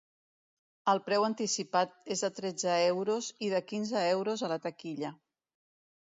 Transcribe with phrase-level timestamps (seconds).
[0.93, 5.15] El preu anticipat és de tretze euros i de quinze euros a la taquilla.